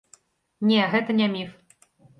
Не, 0.71 0.81
гэта 0.97 1.19
не 1.21 1.27
міф. 1.37 1.57